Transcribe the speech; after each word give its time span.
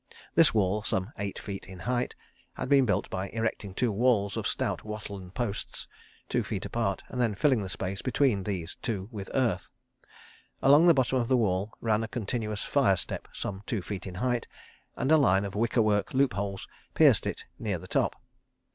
This 0.33 0.51
wall, 0.51 0.81
some 0.81 1.11
eight 1.19 1.37
feet 1.37 1.67
in 1.67 1.77
height, 1.81 2.15
had 2.53 2.67
been 2.69 2.87
built 2.87 3.07
by 3.11 3.29
erecting 3.29 3.75
two 3.75 3.91
walls 3.91 4.35
of 4.35 4.47
stout 4.47 4.83
wattle 4.83 5.15
and 5.15 5.31
posts, 5.31 5.87
two 6.27 6.41
feet 6.41 6.65
apart, 6.65 7.03
and 7.09 7.21
then 7.21 7.35
filling 7.35 7.61
the 7.61 7.69
space 7.69 8.01
between 8.01 8.41
these 8.41 8.75
two 8.81 9.09
with 9.11 9.29
earth. 9.35 9.69
Along 10.63 10.87
the 10.87 10.95
bottom 10.95 11.19
of 11.19 11.27
the 11.27 11.37
wall 11.37 11.73
ran 11.81 12.03
a 12.03 12.07
continuous 12.07 12.63
fire 12.63 12.95
step, 12.97 13.27
some 13.31 13.61
two 13.67 13.83
feet 13.83 14.07
in 14.07 14.15
height, 14.15 14.47
and 14.95 15.11
a 15.11 15.17
line 15.17 15.45
of 15.45 15.53
wicker 15.53 15.83
work 15.83 16.15
loop 16.15 16.33
holes 16.33 16.67
pierced 16.95 17.27
it 17.27 17.45
near 17.59 17.77
the 17.77 17.87
top. 17.87 18.19